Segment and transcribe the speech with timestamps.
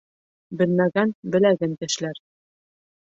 [0.61, 2.21] Белмәгән беләген тешләр.